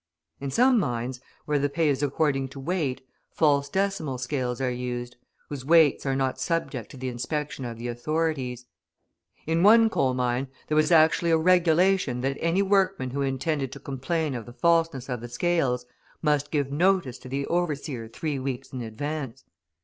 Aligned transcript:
In 0.39 0.49
some 0.49 0.79
mines, 0.79 1.21
where 1.45 1.59
the 1.59 1.69
pay 1.69 1.87
is 1.87 2.01
according 2.01 2.47
to 2.47 2.59
weight, 2.59 3.05
false 3.29 3.69
decimal 3.69 4.17
scales 4.17 4.59
are 4.59 4.71
used, 4.71 5.15
whose 5.47 5.63
weights 5.63 6.07
are 6.07 6.15
not 6.15 6.39
subject 6.39 6.89
to 6.89 6.97
the 6.97 7.07
inspection 7.07 7.65
of 7.65 7.77
the 7.77 7.87
authorities; 7.87 8.65
in 9.45 9.61
one 9.61 9.91
coal 9.91 10.15
mine 10.15 10.47
there 10.67 10.75
was 10.75 10.91
actually 10.91 11.29
a 11.29 11.37
regulation 11.37 12.21
that 12.21 12.37
any 12.39 12.63
workman 12.63 13.11
who 13.11 13.21
intended 13.21 13.71
to 13.73 13.79
complain 13.79 14.33
of 14.33 14.47
the 14.47 14.53
falseness 14.53 15.07
of 15.07 15.21
the 15.21 15.29
scales 15.29 15.85
must 16.19 16.49
give 16.49 16.71
notice 16.71 17.19
to 17.19 17.29
the 17.29 17.45
overseer 17.45 18.07
three 18.07 18.39
weeks 18.39 18.73
in 18.73 18.81
advance! 18.81 19.43